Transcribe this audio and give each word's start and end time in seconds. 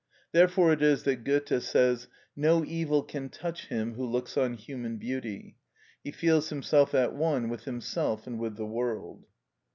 Therefore 0.31 0.71
it 0.73 0.81
is 0.81 1.03
that 1.03 1.23
Goethe 1.23 1.61
says: 1.61 2.07
"No 2.35 2.65
evil 2.65 3.03
can 3.03 3.29
touch 3.29 3.67
him 3.67 3.93
who 3.93 4.03
looks 4.03 4.35
on 4.35 4.55
human 4.55 4.97
beauty; 4.97 5.57
he 6.03 6.09
feels 6.11 6.49
himself 6.49 6.95
at 6.95 7.13
one 7.13 7.49
with 7.49 7.65
himself 7.65 8.25
and 8.25 8.39
with 8.39 8.55
the 8.55 8.65
world." 8.65 9.27